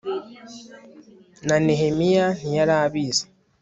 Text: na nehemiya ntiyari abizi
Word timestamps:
na 1.47 1.55
nehemiya 1.65 2.25
ntiyari 2.39 2.73
abizi 2.83 3.25